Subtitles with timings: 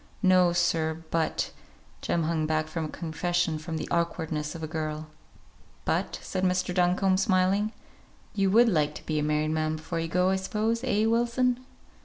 [0.23, 1.51] "No, sir, but"
[2.01, 5.05] Jem hung back from a confession with the awkwardness of a girl.
[5.85, 6.73] "But" said Mr.
[6.73, 7.71] Duncombe, smiling,
[8.33, 11.63] "you would like to be a married man before you go, I suppose; eh, Wilson?"